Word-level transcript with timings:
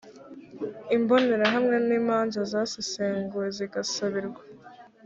imbonerahamwe 0.95 1.75
no 1.85 1.93
imanza 1.99 2.39
zasesenguwe 2.51 3.47
zigasabirwa 3.57 4.41